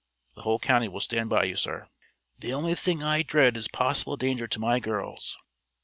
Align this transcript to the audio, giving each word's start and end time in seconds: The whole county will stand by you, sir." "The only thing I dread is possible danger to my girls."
The 0.33 0.41
whole 0.41 0.57
county 0.57 0.87
will 0.87 0.99
stand 0.99 1.29
by 1.29 1.43
you, 1.43 1.55
sir." 1.55 1.87
"The 2.39 2.53
only 2.53 2.73
thing 2.73 3.03
I 3.03 3.21
dread 3.21 3.55
is 3.55 3.67
possible 3.67 4.17
danger 4.17 4.47
to 4.47 4.59
my 4.59 4.79
girls." 4.79 5.37